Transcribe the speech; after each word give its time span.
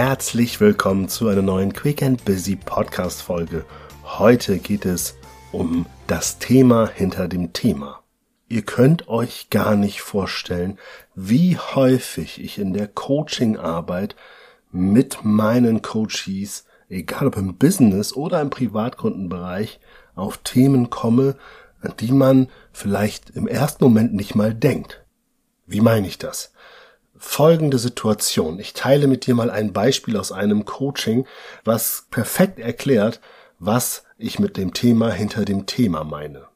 Herzlich 0.00 0.60
willkommen 0.60 1.08
zu 1.08 1.26
einer 1.26 1.42
neuen 1.42 1.72
Quick 1.72 2.04
and 2.04 2.24
Busy 2.24 2.54
Podcast 2.54 3.20
Folge. 3.20 3.64
Heute 4.04 4.58
geht 4.58 4.86
es 4.86 5.16
um 5.50 5.86
das 6.06 6.38
Thema 6.38 6.88
hinter 6.88 7.26
dem 7.26 7.52
Thema. 7.52 8.04
Ihr 8.46 8.62
könnt 8.62 9.08
euch 9.08 9.50
gar 9.50 9.74
nicht 9.74 10.00
vorstellen, 10.00 10.78
wie 11.16 11.58
häufig 11.58 12.40
ich 12.40 12.58
in 12.60 12.74
der 12.74 12.86
Coachingarbeit 12.86 14.14
mit 14.70 15.24
meinen 15.24 15.82
Coaches, 15.82 16.64
egal 16.88 17.26
ob 17.26 17.36
im 17.36 17.56
Business 17.56 18.12
oder 18.12 18.40
im 18.40 18.50
Privatkundenbereich, 18.50 19.80
auf 20.14 20.38
Themen 20.38 20.90
komme, 20.90 21.34
an 21.80 21.94
die 21.98 22.12
man 22.12 22.46
vielleicht 22.70 23.30
im 23.30 23.48
ersten 23.48 23.82
Moment 23.82 24.14
nicht 24.14 24.36
mal 24.36 24.54
denkt. 24.54 25.04
Wie 25.66 25.80
meine 25.80 26.06
ich 26.06 26.18
das? 26.18 26.52
Folgende 27.18 27.78
Situation. 27.78 28.58
Ich 28.58 28.74
teile 28.74 29.06
mit 29.06 29.26
dir 29.26 29.34
mal 29.34 29.50
ein 29.50 29.72
Beispiel 29.72 30.16
aus 30.16 30.32
einem 30.32 30.64
Coaching, 30.64 31.26
was 31.64 32.06
perfekt 32.10 32.58
erklärt, 32.58 33.20
was 33.58 34.04
ich 34.18 34.38
mit 34.38 34.56
dem 34.56 34.72
Thema 34.72 35.10
hinter 35.10 35.44
dem 35.44 35.66
Thema 35.66 36.04
meine. 36.04 36.46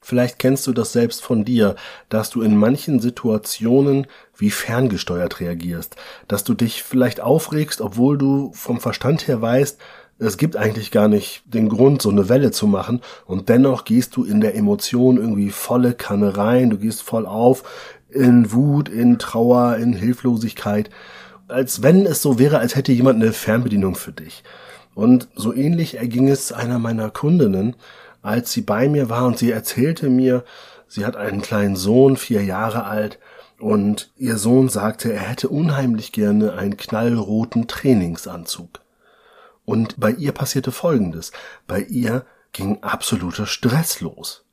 Vielleicht 0.00 0.38
kennst 0.38 0.66
du 0.68 0.72
das 0.72 0.92
selbst 0.92 1.22
von 1.22 1.44
dir, 1.44 1.74
dass 2.08 2.30
du 2.30 2.40
in 2.42 2.56
manchen 2.56 3.00
Situationen 3.00 4.06
wie 4.36 4.50
ferngesteuert 4.50 5.40
reagierst, 5.40 5.96
dass 6.28 6.44
du 6.44 6.54
dich 6.54 6.84
vielleicht 6.84 7.20
aufregst, 7.20 7.80
obwohl 7.80 8.16
du 8.16 8.52
vom 8.54 8.78
Verstand 8.80 9.26
her 9.26 9.42
weißt, 9.42 9.78
es 10.18 10.38
gibt 10.38 10.56
eigentlich 10.56 10.90
gar 10.90 11.08
nicht 11.08 11.42
den 11.44 11.68
Grund, 11.68 12.00
so 12.00 12.08
eine 12.08 12.28
Welle 12.28 12.50
zu 12.50 12.66
machen, 12.66 13.02
und 13.26 13.48
dennoch 13.48 13.84
gehst 13.84 14.16
du 14.16 14.24
in 14.24 14.40
der 14.40 14.54
Emotion 14.54 15.18
irgendwie 15.18 15.50
volle 15.50 15.92
Kanne 15.92 16.36
rein, 16.36 16.70
du 16.70 16.78
gehst 16.78 17.02
voll 17.02 17.26
auf, 17.26 17.64
in 18.16 18.52
Wut, 18.52 18.88
in 18.88 19.18
Trauer, 19.18 19.76
in 19.76 19.92
Hilflosigkeit, 19.92 20.90
als 21.48 21.82
wenn 21.82 22.06
es 22.06 22.22
so 22.22 22.38
wäre, 22.38 22.58
als 22.58 22.74
hätte 22.74 22.92
jemand 22.92 23.22
eine 23.22 23.32
Fernbedienung 23.32 23.94
für 23.94 24.12
dich. 24.12 24.42
Und 24.94 25.28
so 25.36 25.54
ähnlich 25.54 25.98
erging 25.98 26.28
es 26.28 26.52
einer 26.52 26.78
meiner 26.78 27.10
Kundinnen, 27.10 27.76
als 28.22 28.52
sie 28.52 28.62
bei 28.62 28.88
mir 28.88 29.08
war 29.08 29.26
und 29.26 29.38
sie 29.38 29.50
erzählte 29.50 30.08
mir, 30.08 30.44
sie 30.88 31.04
hat 31.04 31.16
einen 31.16 31.42
kleinen 31.42 31.76
Sohn, 31.76 32.16
vier 32.16 32.42
Jahre 32.42 32.84
alt, 32.84 33.18
und 33.58 34.10
ihr 34.16 34.36
Sohn 34.36 34.68
sagte, 34.68 35.12
er 35.12 35.20
hätte 35.20 35.48
unheimlich 35.48 36.12
gerne 36.12 36.54
einen 36.54 36.76
knallroten 36.76 37.68
Trainingsanzug. 37.68 38.80
Und 39.64 39.98
bei 39.98 40.10
ihr 40.12 40.32
passierte 40.32 40.72
Folgendes. 40.72 41.32
Bei 41.66 41.80
ihr 41.80 42.24
ging 42.52 42.82
absoluter 42.82 43.46
Stress 43.46 44.00
los. 44.00 44.44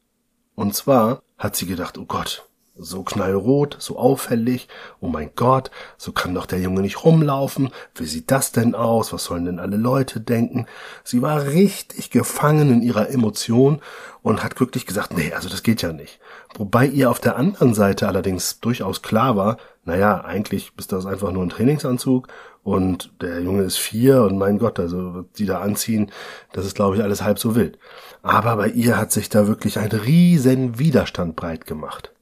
Und 0.55 0.75
zwar 0.75 1.21
hat 1.37 1.55
sie 1.55 1.65
gedacht, 1.65 1.97
oh 1.97 2.05
Gott, 2.05 2.47
so 2.75 3.03
knallrot, 3.03 3.77
so 3.79 3.97
auffällig. 3.97 4.67
Oh 4.99 5.07
mein 5.07 5.31
Gott, 5.35 5.69
so 5.97 6.11
kann 6.11 6.33
doch 6.33 6.47
der 6.47 6.59
Junge 6.59 6.81
nicht 6.81 7.03
rumlaufen. 7.03 7.69
Wie 7.95 8.05
sieht 8.05 8.31
das 8.31 8.51
denn 8.51 8.73
aus? 8.73 9.13
Was 9.13 9.25
sollen 9.25 9.45
denn 9.45 9.59
alle 9.59 9.77
Leute 9.77 10.19
denken? 10.19 10.65
Sie 11.03 11.21
war 11.21 11.45
richtig 11.45 12.09
gefangen 12.09 12.71
in 12.71 12.81
ihrer 12.81 13.09
Emotion 13.09 13.79
und 14.23 14.43
hat 14.43 14.59
wirklich 14.59 14.87
gesagt, 14.87 15.15
nee, 15.15 15.31
also 15.33 15.49
das 15.49 15.61
geht 15.61 15.81
ja 15.83 15.93
nicht. 15.93 16.19
Wobei 16.55 16.87
ihr 16.87 17.11
auf 17.11 17.19
der 17.19 17.35
anderen 17.35 17.73
Seite 17.75 18.07
allerdings 18.07 18.59
durchaus 18.59 19.01
klar 19.01 19.35
war, 19.35 19.57
naja, 19.85 20.23
eigentlich 20.23 20.71
ist 20.77 20.91
das 20.91 21.05
einfach 21.05 21.31
nur 21.31 21.43
ein 21.43 21.49
Trainingsanzug 21.49 22.27
und 22.63 23.11
der 23.21 23.41
Junge 23.41 23.63
ist 23.63 23.77
vier 23.77 24.23
und 24.23 24.37
mein 24.37 24.57
Gott, 24.57 24.79
also 24.79 25.25
die 25.37 25.45
da 25.45 25.59
anziehen, 25.59 26.11
das 26.53 26.65
ist 26.65 26.75
glaube 26.75 26.95
ich 26.95 27.03
alles 27.03 27.21
halb 27.21 27.37
so 27.37 27.55
wild. 27.55 27.77
Aber 28.23 28.55
bei 28.55 28.69
ihr 28.69 28.97
hat 28.97 29.11
sich 29.11 29.29
da 29.29 29.47
wirklich 29.47 29.77
ein 29.77 29.91
riesen 29.91 30.79
Widerstand 30.79 31.35
breit 31.35 31.65
gemacht. 31.67 32.13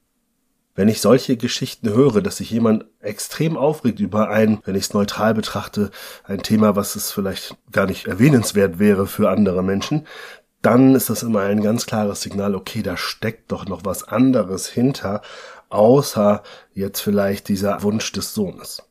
Wenn 0.74 0.88
ich 0.88 1.02
solche 1.02 1.36
Geschichten 1.36 1.90
höre, 1.90 2.22
dass 2.22 2.38
sich 2.38 2.50
jemand 2.50 2.86
extrem 3.00 3.58
aufregt 3.58 4.00
über 4.00 4.30
ein, 4.30 4.60
wenn 4.64 4.74
ich 4.74 4.84
es 4.84 4.94
neutral 4.94 5.34
betrachte, 5.34 5.90
ein 6.24 6.42
Thema, 6.42 6.76
was 6.76 6.96
es 6.96 7.12
vielleicht 7.12 7.56
gar 7.70 7.86
nicht 7.86 8.06
erwähnenswert 8.06 8.78
wäre 8.78 9.06
für 9.06 9.28
andere 9.28 9.62
Menschen, 9.62 10.06
dann 10.62 10.94
ist 10.94 11.10
das 11.10 11.22
immer 11.22 11.40
ein 11.40 11.62
ganz 11.62 11.86
klares 11.86 12.22
Signal, 12.22 12.54
okay, 12.54 12.82
da 12.82 12.96
steckt 12.96 13.52
doch 13.52 13.66
noch 13.66 13.84
was 13.84 14.04
anderes 14.04 14.68
hinter, 14.68 15.20
außer 15.68 16.42
jetzt 16.72 17.00
vielleicht 17.00 17.48
dieser 17.48 17.82
Wunsch 17.82 18.12
des 18.12 18.32
Sohnes. 18.32 18.82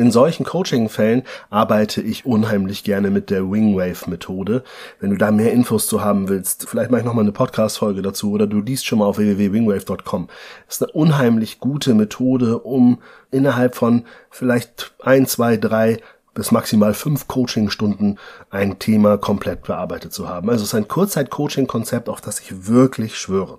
In 0.00 0.10
solchen 0.10 0.46
Coaching-Fällen 0.46 1.24
arbeite 1.50 2.00
ich 2.00 2.24
unheimlich 2.24 2.84
gerne 2.84 3.10
mit 3.10 3.28
der 3.28 3.50
Wingwave-Methode. 3.50 4.64
Wenn 4.98 5.10
du 5.10 5.18
da 5.18 5.30
mehr 5.30 5.52
Infos 5.52 5.86
zu 5.88 6.02
haben 6.02 6.30
willst, 6.30 6.66
vielleicht 6.66 6.90
mache 6.90 7.00
ich 7.02 7.06
nochmal 7.06 7.24
eine 7.24 7.32
Podcast-Folge 7.32 8.00
dazu 8.00 8.32
oder 8.32 8.46
du 8.46 8.62
liest 8.62 8.86
schon 8.86 9.00
mal 9.00 9.04
auf 9.04 9.18
www.wingwave.com. 9.18 10.30
Ist 10.66 10.82
eine 10.82 10.92
unheimlich 10.92 11.58
gute 11.60 11.92
Methode, 11.92 12.60
um 12.60 13.02
innerhalb 13.30 13.74
von 13.74 14.06
vielleicht 14.30 14.94
ein, 15.00 15.26
zwei, 15.26 15.58
drei 15.58 15.98
bis 16.32 16.50
maximal 16.50 16.94
fünf 16.94 17.28
Coaching-Stunden 17.28 18.18
ein 18.48 18.78
Thema 18.78 19.18
komplett 19.18 19.64
bearbeitet 19.64 20.14
zu 20.14 20.30
haben. 20.30 20.48
Also 20.48 20.62
es 20.62 20.70
ist 20.70 20.76
ein 20.76 20.88
Kurzzeit-Coaching-Konzept, 20.88 22.08
auf 22.08 22.22
das 22.22 22.40
ich 22.40 22.66
wirklich 22.66 23.18
schwöre. 23.18 23.58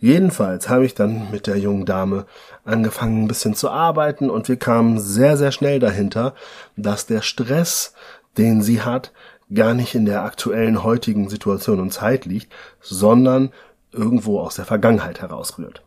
Jedenfalls 0.00 0.68
habe 0.68 0.86
ich 0.86 0.94
dann 0.94 1.30
mit 1.30 1.46
der 1.46 1.58
jungen 1.58 1.84
Dame 1.84 2.26
angefangen, 2.64 3.24
ein 3.24 3.28
bisschen 3.28 3.54
zu 3.54 3.68
arbeiten 3.68 4.30
und 4.30 4.48
wir 4.48 4.56
kamen 4.56 5.00
sehr, 5.00 5.36
sehr 5.36 5.50
schnell 5.50 5.80
dahinter, 5.80 6.34
dass 6.76 7.06
der 7.06 7.20
Stress, 7.20 7.94
den 8.36 8.62
sie 8.62 8.82
hat, 8.82 9.12
gar 9.52 9.74
nicht 9.74 9.94
in 9.94 10.04
der 10.04 10.22
aktuellen 10.22 10.84
heutigen 10.84 11.28
Situation 11.28 11.80
und 11.80 11.92
Zeit 11.92 12.26
liegt, 12.26 12.52
sondern 12.80 13.50
irgendwo 13.92 14.40
aus 14.40 14.54
der 14.54 14.66
Vergangenheit 14.66 15.20
herausrührt. 15.20 15.82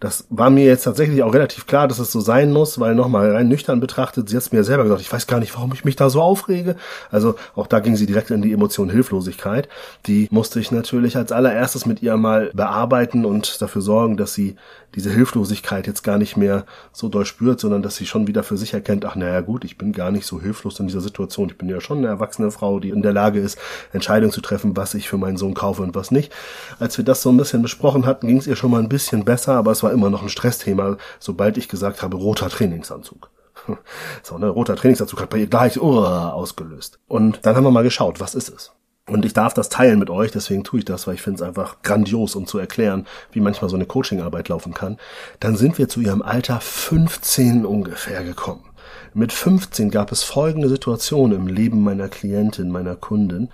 Das 0.00 0.26
war 0.30 0.48
mir 0.48 0.64
jetzt 0.64 0.84
tatsächlich 0.84 1.22
auch 1.22 1.34
relativ 1.34 1.66
klar, 1.66 1.86
dass 1.86 1.98
es 1.98 2.10
so 2.10 2.20
sein 2.20 2.52
muss, 2.52 2.80
weil 2.80 2.94
nochmal 2.94 3.32
rein 3.32 3.48
nüchtern 3.48 3.80
betrachtet, 3.80 4.30
sie 4.30 4.36
hat 4.36 4.50
mir 4.50 4.64
selber 4.64 4.84
gesagt, 4.84 5.02
ich 5.02 5.12
weiß 5.12 5.26
gar 5.26 5.40
nicht, 5.40 5.54
warum 5.54 5.72
ich 5.74 5.84
mich 5.84 5.94
da 5.94 6.08
so 6.08 6.22
aufrege. 6.22 6.76
Also 7.10 7.34
auch 7.54 7.66
da 7.66 7.80
ging 7.80 7.96
sie 7.96 8.06
direkt 8.06 8.30
in 8.30 8.40
die 8.40 8.52
Emotion 8.52 8.88
Hilflosigkeit. 8.88 9.68
Die 10.06 10.26
musste 10.30 10.58
ich 10.58 10.70
natürlich 10.70 11.18
als 11.18 11.32
allererstes 11.32 11.84
mit 11.84 12.00
ihr 12.02 12.16
mal 12.16 12.50
bearbeiten 12.54 13.26
und 13.26 13.60
dafür 13.60 13.82
sorgen, 13.82 14.16
dass 14.16 14.32
sie 14.32 14.56
diese 14.94 15.10
Hilflosigkeit 15.10 15.86
jetzt 15.86 16.02
gar 16.02 16.18
nicht 16.18 16.36
mehr 16.36 16.64
so 16.92 17.08
doll 17.08 17.24
spürt, 17.24 17.60
sondern 17.60 17.82
dass 17.82 17.96
sie 17.96 18.06
schon 18.06 18.26
wieder 18.26 18.42
für 18.42 18.56
sich 18.56 18.74
erkennt, 18.74 19.04
ach 19.04 19.14
naja 19.14 19.40
gut, 19.40 19.64
ich 19.64 19.78
bin 19.78 19.92
gar 19.92 20.10
nicht 20.10 20.26
so 20.26 20.40
hilflos 20.40 20.80
in 20.80 20.86
dieser 20.86 21.00
Situation. 21.00 21.48
Ich 21.48 21.58
bin 21.58 21.68
ja 21.68 21.80
schon 21.80 21.98
eine 21.98 22.08
erwachsene 22.08 22.50
Frau, 22.50 22.80
die 22.80 22.90
in 22.90 23.02
der 23.02 23.12
Lage 23.12 23.38
ist, 23.38 23.58
Entscheidungen 23.92 24.32
zu 24.32 24.40
treffen, 24.40 24.76
was 24.76 24.94
ich 24.94 25.08
für 25.08 25.18
meinen 25.18 25.36
Sohn 25.36 25.54
kaufe 25.54 25.82
und 25.82 25.94
was 25.94 26.10
nicht. 26.10 26.32
Als 26.78 26.96
wir 26.98 27.04
das 27.04 27.22
so 27.22 27.30
ein 27.30 27.36
bisschen 27.36 27.62
besprochen 27.62 28.06
hatten, 28.06 28.26
ging 28.26 28.38
es 28.38 28.46
ihr 28.46 28.56
schon 28.56 28.70
mal 28.70 28.80
ein 28.80 28.88
bisschen 28.88 29.24
besser, 29.24 29.54
aber 29.54 29.70
es 29.70 29.82
war 29.82 29.89
immer 29.92 30.10
noch 30.10 30.22
ein 30.22 30.28
Stressthema, 30.28 30.96
sobald 31.18 31.56
ich 31.56 31.68
gesagt 31.68 32.02
habe, 32.02 32.16
roter 32.16 32.48
Trainingsanzug. 32.48 33.30
So, 34.22 34.38
ne, 34.38 34.48
roter 34.48 34.74
Trainingsanzug 34.74 35.20
hat 35.20 35.30
bei 35.30 35.38
ihr 35.38 35.46
gleich 35.46 35.80
uh, 35.80 35.98
ausgelöst. 36.04 36.98
Und 37.06 37.40
dann 37.44 37.56
haben 37.56 37.64
wir 37.64 37.70
mal 37.70 37.84
geschaut, 37.84 38.18
was 38.18 38.34
ist 38.34 38.48
es? 38.48 38.72
Und 39.06 39.24
ich 39.24 39.32
darf 39.32 39.54
das 39.54 39.68
teilen 39.68 39.98
mit 39.98 40.08
euch, 40.08 40.30
deswegen 40.30 40.62
tue 40.62 40.78
ich 40.78 40.84
das, 40.84 41.06
weil 41.06 41.14
ich 41.14 41.22
finde 41.22 41.42
es 41.42 41.48
einfach 41.48 41.82
grandios, 41.82 42.36
um 42.36 42.46
zu 42.46 42.58
erklären, 42.58 43.06
wie 43.32 43.40
manchmal 43.40 43.68
so 43.68 43.76
eine 43.76 43.86
Coachingarbeit 43.86 44.48
laufen 44.48 44.72
kann. 44.72 44.98
Dann 45.40 45.56
sind 45.56 45.78
wir 45.78 45.88
zu 45.88 46.00
ihrem 46.00 46.22
Alter 46.22 46.60
15 46.60 47.66
ungefähr 47.66 48.22
gekommen. 48.22 48.64
Mit 49.12 49.32
15 49.32 49.90
gab 49.90 50.12
es 50.12 50.22
folgende 50.22 50.68
Situation 50.68 51.32
im 51.32 51.48
Leben 51.48 51.82
meiner 51.82 52.08
Klientin, 52.08 52.70
meiner 52.70 52.94
Kundin. 52.94 53.50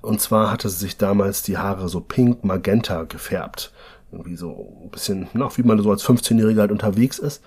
Und 0.00 0.20
zwar 0.20 0.50
hatte 0.50 0.70
sie 0.70 0.78
sich 0.78 0.96
damals 0.96 1.42
die 1.42 1.58
Haare 1.58 1.88
so 1.88 2.00
pink, 2.00 2.44
magenta 2.44 3.02
gefärbt. 3.02 3.72
Irgendwie 4.14 4.36
so 4.36 4.80
ein 4.84 4.90
bisschen, 4.90 5.28
na, 5.32 5.48
wie 5.56 5.62
man 5.62 5.82
so 5.82 5.90
als 5.90 6.04
15-Jähriger 6.04 6.60
halt 6.60 6.72
unterwegs 6.72 7.18
ist. 7.18 7.42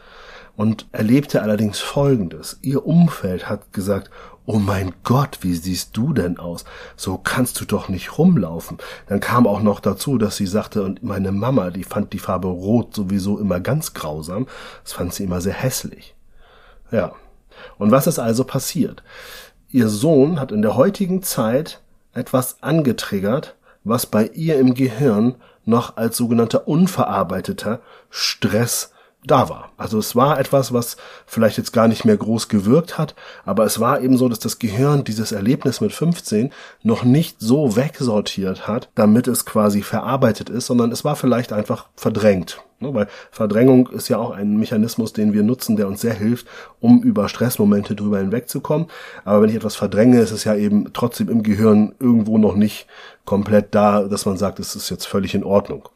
Und 0.55 0.87
erlebte 0.91 1.41
allerdings 1.43 1.79
Folgendes. 1.79 2.57
Ihr 2.61 2.85
Umfeld 2.85 3.47
hat 3.47 3.73
gesagt, 3.73 4.09
oh 4.47 4.57
mein 4.57 4.93
Gott, 5.03 5.39
wie 5.41 5.53
siehst 5.53 5.95
du 5.95 6.13
denn 6.13 6.39
aus? 6.39 6.65
So 6.95 7.17
kannst 7.17 7.61
du 7.61 7.65
doch 7.65 7.89
nicht 7.89 8.17
rumlaufen. 8.17 8.77
Dann 9.07 9.19
kam 9.19 9.45
auch 9.45 9.61
noch 9.61 9.79
dazu, 9.79 10.17
dass 10.17 10.37
sie 10.37 10.47
sagte, 10.47 10.83
und 10.83 11.03
meine 11.03 11.31
Mama, 11.31 11.69
die 11.69 11.83
fand 11.83 12.13
die 12.13 12.19
Farbe 12.19 12.47
Rot 12.47 12.95
sowieso 12.95 13.37
immer 13.37 13.59
ganz 13.59 13.93
grausam. 13.93 14.47
Das 14.83 14.93
fand 14.93 15.13
sie 15.13 15.25
immer 15.25 15.41
sehr 15.41 15.53
hässlich. 15.53 16.15
Ja. 16.91 17.11
Und 17.77 17.91
was 17.91 18.07
ist 18.07 18.19
also 18.19 18.43
passiert? 18.43 19.03
Ihr 19.69 19.89
Sohn 19.89 20.39
hat 20.39 20.51
in 20.51 20.61
der 20.61 20.75
heutigen 20.75 21.21
Zeit 21.21 21.81
etwas 22.13 22.63
angetriggert, 22.63 23.55
was 23.83 24.05
bei 24.05 24.27
ihr 24.27 24.59
im 24.59 24.73
Gehirn 24.73 25.35
noch 25.65 25.97
als 25.97 26.17
sogenannter 26.17 26.67
unverarbeiteter 26.67 27.81
Stress 28.09 28.91
da 29.25 29.49
war. 29.49 29.71
Also 29.77 29.99
es 29.99 30.15
war 30.15 30.39
etwas, 30.39 30.73
was 30.73 30.97
vielleicht 31.25 31.57
jetzt 31.57 31.73
gar 31.73 31.87
nicht 31.87 32.05
mehr 32.05 32.17
groß 32.17 32.47
gewirkt 32.47 32.97
hat, 32.97 33.15
aber 33.45 33.65
es 33.65 33.79
war 33.79 34.01
eben 34.01 34.17
so, 34.17 34.29
dass 34.29 34.39
das 34.39 34.59
Gehirn 34.59 35.03
dieses 35.03 35.31
Erlebnis 35.31 35.81
mit 35.81 35.91
15 35.91 36.51
noch 36.83 37.03
nicht 37.03 37.37
so 37.39 37.75
wegsortiert 37.75 38.67
hat, 38.67 38.89
damit 38.95 39.27
es 39.27 39.45
quasi 39.45 39.81
verarbeitet 39.81 40.49
ist, 40.49 40.67
sondern 40.67 40.91
es 40.91 41.03
war 41.03 41.15
vielleicht 41.15 41.51
einfach 41.51 41.87
verdrängt. 41.95 42.61
Ne, 42.79 42.93
weil 42.93 43.07
Verdrängung 43.31 43.87
ist 43.89 44.07
ja 44.07 44.17
auch 44.19 44.29
ein 44.29 44.57
Mechanismus, 44.57 45.11
den 45.11 45.33
wir 45.33 45.41
nutzen, 45.41 45.77
der 45.77 45.87
uns 45.87 46.01
sehr 46.01 46.13
hilft, 46.13 46.45
um 46.79 47.01
über 47.01 47.27
Stressmomente 47.27 47.95
drüber 47.95 48.19
hinwegzukommen. 48.19 48.87
Aber 49.25 49.41
wenn 49.41 49.49
ich 49.49 49.55
etwas 49.55 49.75
verdränge, 49.75 50.19
ist 50.19 50.31
es 50.31 50.43
ja 50.43 50.55
eben 50.55 50.93
trotzdem 50.93 51.27
im 51.29 51.41
Gehirn 51.41 51.95
irgendwo 51.99 52.37
noch 52.37 52.55
nicht 52.55 52.85
komplett 53.25 53.73
da, 53.73 54.03
dass 54.03 54.27
man 54.27 54.37
sagt, 54.37 54.59
es 54.59 54.75
ist 54.75 54.91
jetzt 54.91 55.07
völlig 55.07 55.33
in 55.33 55.43
Ordnung. 55.43 55.89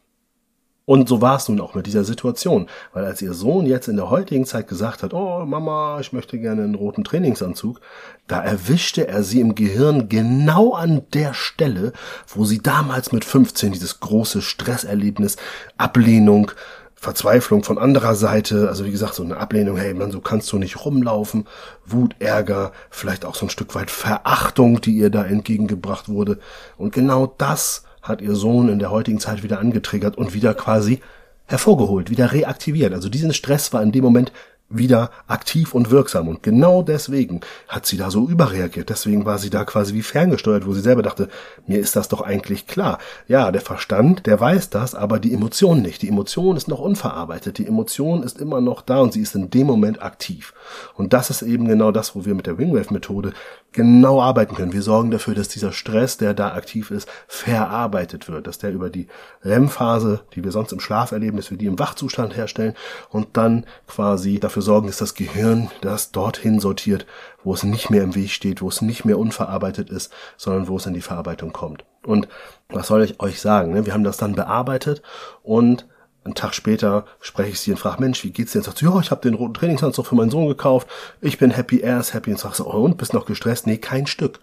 Und 0.84 1.08
so 1.08 1.20
war 1.20 1.36
es 1.36 1.48
nun 1.48 1.60
auch 1.60 1.74
mit 1.74 1.86
dieser 1.86 2.02
Situation, 2.02 2.68
weil 2.92 3.04
als 3.04 3.22
ihr 3.22 3.34
Sohn 3.34 3.66
jetzt 3.66 3.86
in 3.86 3.96
der 3.96 4.10
heutigen 4.10 4.44
Zeit 4.44 4.66
gesagt 4.66 5.04
hat, 5.04 5.14
oh 5.14 5.44
Mama, 5.46 5.98
ich 6.00 6.12
möchte 6.12 6.38
gerne 6.38 6.64
einen 6.64 6.74
roten 6.74 7.04
Trainingsanzug, 7.04 7.80
da 8.26 8.42
erwischte 8.42 9.06
er 9.06 9.22
sie 9.22 9.40
im 9.40 9.54
Gehirn 9.54 10.08
genau 10.08 10.72
an 10.72 11.02
der 11.14 11.34
Stelle, 11.34 11.92
wo 12.26 12.44
sie 12.44 12.58
damals 12.58 13.12
mit 13.12 13.24
15 13.24 13.72
dieses 13.72 14.00
große 14.00 14.42
Stresserlebnis, 14.42 15.36
Ablehnung, 15.78 16.50
Verzweiflung 16.96 17.64
von 17.64 17.78
anderer 17.78 18.14
Seite, 18.14 18.68
also 18.68 18.84
wie 18.84 18.92
gesagt, 18.92 19.14
so 19.14 19.24
eine 19.24 19.36
Ablehnung, 19.36 19.76
hey 19.76 19.92
man, 19.92 20.12
so 20.12 20.20
kannst 20.20 20.52
du 20.52 20.58
nicht 20.58 20.84
rumlaufen, 20.84 21.48
Wut, 21.84 22.14
Ärger, 22.20 22.72
vielleicht 22.90 23.24
auch 23.24 23.34
so 23.34 23.46
ein 23.46 23.50
Stück 23.50 23.74
weit 23.74 23.90
Verachtung, 23.90 24.80
die 24.80 24.96
ihr 24.96 25.10
da 25.10 25.24
entgegengebracht 25.24 26.08
wurde. 26.08 26.38
Und 26.76 26.92
genau 26.92 27.34
das 27.38 27.82
hat 28.02 28.20
ihr 28.20 28.34
Sohn 28.34 28.68
in 28.68 28.78
der 28.78 28.90
heutigen 28.90 29.20
Zeit 29.20 29.42
wieder 29.42 29.60
angetriggert 29.60 30.18
und 30.18 30.34
wieder 30.34 30.54
quasi 30.54 31.00
hervorgeholt, 31.46 32.10
wieder 32.10 32.32
reaktiviert. 32.32 32.92
Also 32.92 33.08
diesen 33.08 33.32
Stress 33.32 33.72
war 33.72 33.82
in 33.82 33.92
dem 33.92 34.04
Moment 34.04 34.32
wieder 34.76 35.10
aktiv 35.26 35.74
und 35.74 35.90
wirksam. 35.90 36.28
Und 36.28 36.42
genau 36.42 36.82
deswegen 36.82 37.40
hat 37.68 37.86
sie 37.86 37.96
da 37.96 38.10
so 38.10 38.28
überreagiert. 38.28 38.88
Deswegen 38.88 39.24
war 39.24 39.38
sie 39.38 39.50
da 39.50 39.64
quasi 39.64 39.94
wie 39.94 40.02
ferngesteuert, 40.02 40.66
wo 40.66 40.72
sie 40.72 40.80
selber 40.80 41.02
dachte, 41.02 41.28
mir 41.66 41.78
ist 41.78 41.96
das 41.96 42.08
doch 42.08 42.20
eigentlich 42.20 42.66
klar. 42.66 42.98
Ja, 43.28 43.50
der 43.52 43.60
Verstand, 43.60 44.26
der 44.26 44.40
weiß 44.40 44.70
das, 44.70 44.94
aber 44.94 45.18
die 45.18 45.32
Emotion 45.32 45.82
nicht. 45.82 46.02
Die 46.02 46.08
Emotion 46.08 46.56
ist 46.56 46.68
noch 46.68 46.80
unverarbeitet. 46.80 47.58
Die 47.58 47.66
Emotion 47.66 48.22
ist 48.22 48.38
immer 48.38 48.60
noch 48.60 48.82
da 48.82 49.00
und 49.00 49.12
sie 49.12 49.20
ist 49.22 49.34
in 49.34 49.50
dem 49.50 49.66
Moment 49.66 50.02
aktiv. 50.02 50.54
Und 50.94 51.12
das 51.12 51.30
ist 51.30 51.42
eben 51.42 51.66
genau 51.66 51.92
das, 51.92 52.14
wo 52.14 52.24
wir 52.24 52.34
mit 52.34 52.46
der 52.46 52.58
Wingwave-Methode 52.58 53.32
genau 53.72 54.20
arbeiten 54.20 54.54
können. 54.54 54.72
Wir 54.72 54.82
sorgen 54.82 55.10
dafür, 55.10 55.34
dass 55.34 55.48
dieser 55.48 55.72
Stress, 55.72 56.18
der 56.18 56.34
da 56.34 56.54
aktiv 56.54 56.90
ist, 56.90 57.08
verarbeitet 57.26 58.28
wird, 58.28 58.46
dass 58.46 58.58
der 58.58 58.72
über 58.72 58.90
die 58.90 59.08
REM-Phase, 59.44 60.20
die 60.34 60.44
wir 60.44 60.52
sonst 60.52 60.72
im 60.72 60.80
Schlaf 60.80 61.12
erleben, 61.12 61.36
dass 61.36 61.50
wir 61.50 61.58
die 61.58 61.66
im 61.66 61.78
Wachzustand 61.78 62.36
herstellen 62.36 62.74
und 63.10 63.36
dann 63.36 63.64
quasi 63.86 64.38
dafür 64.38 64.61
dafür 64.62 64.74
sorgen, 64.74 64.86
dass 64.86 64.98
das 64.98 65.14
Gehirn 65.14 65.70
das 65.80 66.12
dorthin 66.12 66.60
sortiert, 66.60 67.06
wo 67.44 67.52
es 67.54 67.64
nicht 67.64 67.90
mehr 67.90 68.02
im 68.02 68.14
Weg 68.14 68.30
steht, 68.30 68.62
wo 68.62 68.68
es 68.68 68.80
nicht 68.80 69.04
mehr 69.04 69.18
unverarbeitet 69.18 69.90
ist, 69.90 70.12
sondern 70.36 70.68
wo 70.68 70.76
es 70.76 70.86
in 70.86 70.94
die 70.94 71.00
Verarbeitung 71.00 71.52
kommt. 71.52 71.84
Und 72.06 72.28
was 72.68 72.86
soll 72.86 73.02
ich 73.02 73.20
euch 73.20 73.40
sagen? 73.40 73.72
Ne? 73.72 73.86
Wir 73.86 73.92
haben 73.92 74.04
das 74.04 74.16
dann 74.16 74.34
bearbeitet 74.34 75.02
und 75.42 75.86
einen 76.24 76.34
Tag 76.36 76.54
später 76.54 77.06
spreche 77.20 77.50
ich 77.50 77.60
sie 77.60 77.72
und 77.72 77.78
frage, 77.78 78.00
Mensch, 78.00 78.22
wie 78.22 78.30
geht's 78.30 78.52
dir? 78.52 78.58
Und 78.58 78.64
sagt 78.64 78.78
sie, 78.78 78.84
ja, 78.84 78.96
ich 79.00 79.10
habe 79.10 79.22
den 79.22 79.34
roten 79.34 79.54
Trainingsanzug 79.54 80.06
für 80.06 80.14
meinen 80.14 80.30
Sohn 80.30 80.46
gekauft. 80.46 80.86
Ich 81.20 81.36
bin 81.38 81.50
happy, 81.50 81.78
ist 81.78 82.14
happy. 82.14 82.30
Und 82.30 82.38
sag 82.38 82.54
so, 82.54 82.72
oh, 82.72 82.84
und 82.84 82.96
bist 82.96 83.12
noch 83.12 83.26
gestresst? 83.26 83.66
Nee, 83.66 83.78
kein 83.78 84.06
Stück. 84.06 84.38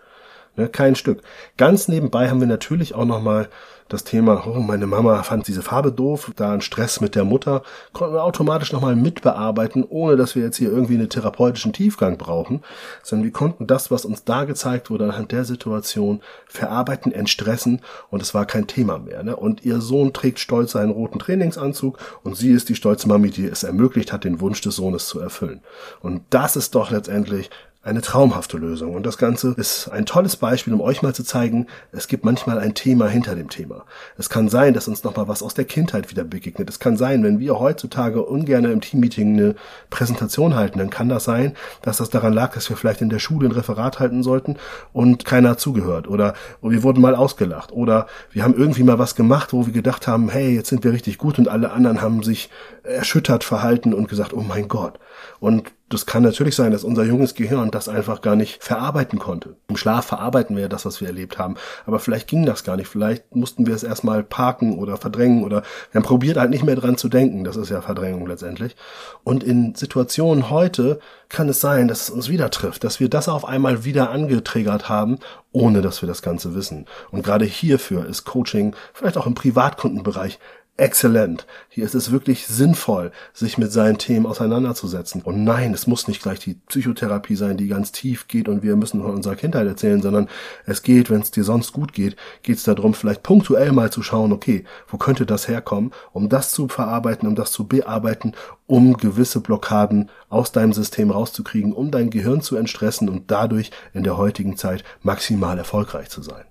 Ne, 0.56 0.68
kein 0.68 0.96
Stück. 0.96 1.22
Ganz 1.58 1.88
nebenbei 1.88 2.30
haben 2.30 2.40
wir 2.40 2.48
natürlich 2.48 2.96
auch 2.96 3.06
nochmal 3.06 3.50
das 3.90 4.04
Thema, 4.04 4.46
oh, 4.46 4.60
meine 4.60 4.86
Mama 4.86 5.24
fand 5.24 5.48
diese 5.48 5.64
Farbe 5.64 5.92
doof, 5.92 6.32
da 6.36 6.54
ein 6.54 6.62
Stress 6.62 7.02
mit 7.02 7.16
der 7.16 7.26
Mutter, 7.26 7.64
konnten 7.92 8.14
wir 8.14 8.24
automatisch 8.24 8.72
nochmal 8.72 8.96
mitbearbeiten, 8.96 9.84
ohne 9.84 10.16
dass 10.16 10.36
wir 10.36 10.44
jetzt 10.44 10.58
hier 10.58 10.70
irgendwie 10.70 10.94
einen 10.94 11.10
therapeutischen 11.10 11.74
Tiefgang 11.74 12.18
brauchen, 12.18 12.62
sondern 13.02 13.26
wir 13.26 13.32
konnten 13.32 13.66
das, 13.66 13.90
was 13.90 14.06
uns 14.06 14.24
da 14.24 14.44
gezeigt 14.44 14.92
wurde, 14.92 15.06
anhand 15.06 15.32
der 15.32 15.44
Situation 15.44 16.22
verarbeiten, 16.46 17.12
entstressen 17.12 17.82
und 18.12 18.22
es 18.22 18.36
war 18.36 18.46
kein 18.46 18.68
Thema 18.68 19.00
mehr. 19.00 19.24
Ne? 19.24 19.36
Und 19.36 19.66
ihr 19.66 19.82
Sohn 19.82 20.14
trägt 20.14 20.38
stolz 20.38 20.74
seinen 20.74 20.92
roten 20.92 21.18
Trainingsanzug 21.18 21.98
und 22.24 22.38
sie 22.38 22.52
ist 22.52 22.70
die 22.70 22.76
stolze 22.76 23.08
Mami, 23.08 23.32
die 23.32 23.46
es 23.46 23.64
ermöglicht 23.64 24.14
hat, 24.14 24.24
den 24.24 24.40
Wunsch 24.40 24.62
des 24.62 24.76
Sohnes 24.76 25.08
zu 25.08 25.20
erfüllen. 25.20 25.62
Und 26.02 26.22
das 26.30 26.56
ist 26.56 26.76
doch 26.76 26.92
letztendlich 26.92 27.50
eine 27.82 28.02
traumhafte 28.02 28.58
Lösung. 28.58 28.94
Und 28.94 29.06
das 29.06 29.18
Ganze 29.18 29.54
ist 29.56 29.88
ein 29.88 30.06
tolles 30.06 30.36
Beispiel, 30.36 30.74
um 30.74 30.82
euch 30.82 31.02
mal 31.02 31.16
zu 31.16 31.24
zeigen, 31.24 31.68
es 31.94 32.10
gibt 32.10 32.26
manchmal 32.26 32.60
ein 32.60 32.74
Thema 32.74 33.08
hinter 33.08 33.36
dem 33.36 33.50
Thema. 33.50 33.86
Es 34.18 34.30
kann 34.30 34.50
sein, 34.50 34.74
dass 34.74 34.90
uns 34.90 35.06
nochmal 35.06 35.30
was 35.30 35.42
aus 35.42 35.54
der 35.54 35.64
Kindheit 35.64 36.12
wieder 36.12 36.26
begegnet. 36.26 36.70
Es 36.70 36.80
kann 36.80 36.98
sein, 36.98 37.24
wenn 37.24 37.40
wir 37.40 37.58
heutzutage 37.58 38.22
ungern 38.22 38.66
im 38.66 38.82
Teammeeting 38.82 39.38
eine 39.38 39.56
Präsentation 39.90 40.56
halten, 40.56 40.80
dann 40.80 40.90
kann 40.90 41.08
das 41.08 41.24
sein, 41.24 41.56
dass 41.82 41.98
das 41.98 42.10
daran 42.10 42.34
lag, 42.34 42.54
dass 42.54 42.70
wir 42.70 42.76
vielleicht 42.76 43.02
in 43.02 43.10
der 43.10 43.20
Schule 43.20 43.48
ein 43.48 43.54
Referat 43.54 44.00
halten 44.00 44.24
sollten 44.24 44.58
und 44.92 45.24
keiner 45.24 45.58
zugehört. 45.58 46.10
Oder 46.10 46.34
wir 46.62 46.84
wurden 46.84 47.00
mal 47.00 47.16
ausgelacht. 47.16 47.72
Oder 47.72 48.08
wir 48.32 48.44
haben 48.44 48.56
irgendwie 48.56 48.84
mal 48.84 49.00
was 49.00 49.16
gemacht, 49.16 49.54
wo 49.54 49.66
wir 49.66 49.74
gedacht 49.74 50.06
haben, 50.06 50.28
hey, 50.28 50.54
jetzt 50.54 50.68
sind 50.68 50.84
wir 50.84 50.92
richtig 50.92 51.18
gut 51.18 51.40
und 51.40 51.48
alle 51.48 51.72
anderen 51.72 52.02
haben 52.02 52.24
sich 52.24 52.50
erschüttert 52.84 53.46
verhalten 53.46 53.94
und 53.94 54.10
gesagt, 54.10 54.34
oh 54.34 54.42
mein 54.42 54.68
Gott. 54.68 55.00
Und 55.40 55.72
das 55.90 56.06
kann 56.06 56.22
natürlich 56.22 56.56
sein, 56.56 56.72
dass 56.72 56.84
unser 56.84 57.04
junges 57.04 57.34
Gehirn 57.34 57.72
das 57.72 57.90
einfach 57.90 58.22
gar 58.22 58.36
nicht 58.36 58.64
verarbeiten 58.64 59.18
konnte. 59.18 59.56
Im 59.68 59.76
Schlaf 59.76 60.06
verarbeiten 60.06 60.56
wir 60.56 60.64
ja 60.64 60.70
das, 60.70 60.86
was 60.86 61.02
wir 61.02 61.08
erlebt 61.08 61.40
haben. 61.40 61.56
Aber 61.88 62.00
vielleicht 62.00 62.28
ging 62.28 62.46
das 62.46 62.64
gar 62.64 62.78
nicht. 62.78 62.88
Vielleicht 62.88 63.36
mussten 63.36 63.66
wir 63.66 63.74
es 63.74 63.82
erstmal 63.82 64.24
parken 64.24 64.78
oder 64.78 64.98
verdrängen 64.98 65.44
oder 65.44 65.64
wir 65.92 66.00
haben 66.00 66.08
probiert 66.08 66.38
halt 66.38 66.52
nicht 66.52 66.64
mehr 66.64 66.76
dran 66.76 66.98
zu 66.98 67.10
denken. 67.10 67.44
Das 67.44 67.56
ist 67.56 67.70
ja 67.70 67.82
Verdrängung 67.82 68.28
letztendlich. 68.28 68.76
Und 69.24 69.44
in 69.44 69.74
Situationen 69.74 70.52
heute 70.52 71.00
kann 71.28 71.50
es 71.50 71.60
sein, 71.60 71.88
dass 71.88 72.04
es 72.04 72.10
uns 72.12 72.30
wieder 72.30 72.52
trifft, 72.52 72.84
dass 72.84 73.00
wir 73.00 73.10
das 73.10 73.28
auf 73.28 73.46
einmal 73.46 73.84
wieder 73.84 74.12
angetriggert 74.12 74.90
haben, 74.90 75.18
ohne 75.52 75.82
dass 75.82 76.02
wir 76.02 76.08
das 76.08 76.22
Ganze 76.22 76.54
wissen. 76.54 76.86
Und 77.10 77.24
gerade 77.24 77.46
hierfür 77.46 78.06
ist 78.06 78.26
Coaching 78.26 78.76
vielleicht 78.94 79.18
auch 79.18 79.28
im 79.28 79.36
Privatkundenbereich 79.36 80.40
exzellent. 80.80 81.46
Hier 81.70 81.86
ist 81.86 81.96
es 81.96 82.12
wirklich 82.12 82.48
sinnvoll, 82.48 83.12
sich 83.34 83.58
mit 83.58 83.72
seinen 83.72 83.98
Themen 83.98 84.26
auseinanderzusetzen. 84.26 85.22
Und 85.22 85.44
nein, 85.44 85.74
es 85.74 85.88
muss 85.88 86.08
nicht 86.08 86.22
gleich 86.22 86.40
die 86.40 86.56
Psychotherapie 86.68 87.36
sein, 87.36 87.58
die 87.58 87.68
ganz 87.68 87.92
tief 87.92 88.28
geht 88.28 88.48
und 88.48 88.64
wir 88.64 88.76
müssen 88.76 89.02
von 89.02 89.14
unserer 89.14 89.36
Kindheit 89.36 89.68
erzählen, 89.68 90.02
sondern 90.02 90.30
es 90.66 90.82
geht, 90.82 91.10
wenn 91.10 91.22
es 91.22 91.32
dir 91.32 91.44
sonst 91.44 91.74
gut 91.74 91.94
geht, 91.94 92.16
geht 92.44 92.58
es 92.58 92.64
darum, 92.64 92.94
vielleicht 92.94 93.24
punktuell 93.24 93.72
mal 93.72 93.92
zu 93.92 94.02
schauen, 94.02 94.32
okay, 94.32 94.64
wo 94.88 94.98
könnte 94.98 95.26
das 95.26 95.48
herkommen, 95.48 95.92
um 96.14 96.30
das 96.30 96.52
zu 96.52 96.68
verarbeiten, 96.68 97.28
um 97.28 97.36
das 97.36 97.52
zu 97.52 97.68
bearbeiten, 97.68 98.34
um 98.68 98.98
gewisse 98.98 99.42
Blockaden 99.42 100.10
aus 100.30 100.52
deinem 100.52 100.74
System 100.74 101.12
rauszukriegen, 101.12 101.74
um 101.74 101.92
dein 101.92 102.10
Gehirn 102.10 102.42
zu 102.42 102.56
entstressen 102.56 103.10
und 103.10 103.32
dadurch 103.32 103.72
in 103.94 104.04
der 104.04 104.18
heutigen 104.18 104.58
Zeit 104.58 104.84
maximal 105.02 105.58
erfolgreich 105.58 106.10
zu 106.10 106.22
sein 106.22 106.46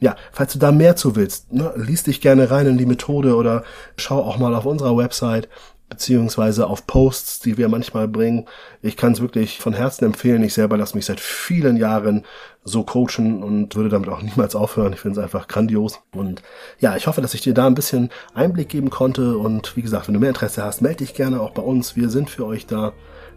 ja, 0.00 0.16
falls 0.32 0.52
du 0.52 0.58
da 0.58 0.72
mehr 0.72 0.96
zu 0.96 1.16
willst, 1.16 1.52
ne, 1.52 1.72
liest 1.76 2.06
dich 2.06 2.20
gerne 2.20 2.50
rein 2.50 2.66
in 2.66 2.78
die 2.78 2.86
Methode 2.86 3.34
oder 3.36 3.64
schau 3.96 4.20
auch 4.20 4.38
mal 4.38 4.54
auf 4.54 4.66
unserer 4.66 4.96
Website 4.96 5.48
beziehungsweise 5.88 6.66
auf 6.66 6.86
Posts, 6.86 7.40
die 7.40 7.56
wir 7.56 7.68
manchmal 7.68 8.08
bringen. 8.08 8.46
Ich 8.82 8.96
kann 8.96 9.12
es 9.12 9.20
wirklich 9.20 9.58
von 9.58 9.72
Herzen 9.72 10.04
empfehlen. 10.04 10.42
Ich 10.42 10.54
selber 10.54 10.76
lasse 10.76 10.94
mich 10.96 11.06
seit 11.06 11.20
vielen 11.20 11.76
Jahren 11.76 12.24
so 12.62 12.84
coachen 12.84 13.42
und 13.42 13.74
würde 13.74 13.88
damit 13.88 14.08
auch 14.10 14.20
niemals 14.20 14.54
aufhören. 14.54 14.92
Ich 14.92 15.00
finde 15.00 15.18
es 15.18 15.24
einfach 15.24 15.48
grandios. 15.48 16.00
Und 16.12 16.42
ja, 16.78 16.96
ich 16.96 17.06
hoffe, 17.06 17.22
dass 17.22 17.34
ich 17.34 17.40
dir 17.40 17.54
da 17.54 17.66
ein 17.66 17.74
bisschen 17.74 18.10
Einblick 18.34 18.68
geben 18.68 18.90
konnte. 18.90 19.38
Und 19.38 19.76
wie 19.76 19.82
gesagt, 19.82 20.08
wenn 20.08 20.14
du 20.14 20.20
mehr 20.20 20.30
Interesse 20.30 20.62
hast, 20.62 20.82
melde 20.82 20.98
dich 20.98 21.14
gerne 21.14 21.40
auch 21.40 21.50
bei 21.50 21.62
uns. 21.62 21.96
Wir 21.96 22.10
sind 22.10 22.28
für 22.28 22.44
euch 22.44 22.66
da. 22.66 22.92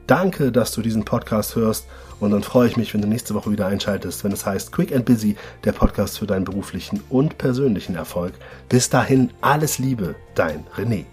Danke, 0.07 0.51
dass 0.51 0.71
du 0.71 0.81
diesen 0.81 1.05
Podcast 1.05 1.55
hörst 1.55 1.87
und 2.19 2.31
dann 2.31 2.43
freue 2.43 2.67
ich 2.67 2.77
mich, 2.77 2.93
wenn 2.93 3.01
du 3.01 3.07
nächste 3.07 3.33
Woche 3.33 3.51
wieder 3.51 3.67
einschaltest, 3.67 4.23
wenn 4.23 4.31
es 4.31 4.45
heißt 4.45 4.71
Quick 4.71 4.93
and 4.95 5.05
Busy, 5.05 5.35
der 5.63 5.71
Podcast 5.71 6.19
für 6.19 6.27
deinen 6.27 6.45
beruflichen 6.45 7.01
und 7.09 7.37
persönlichen 7.37 7.95
Erfolg. 7.95 8.33
Bis 8.69 8.89
dahin 8.89 9.31
alles 9.41 9.79
Liebe, 9.79 10.15
dein 10.35 10.65
René. 10.77 11.05